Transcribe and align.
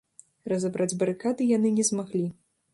Разабраць 0.51 0.97
барыкады 1.03 1.49
яны 1.53 1.75
не 1.79 1.89
змаглі. 1.93 2.27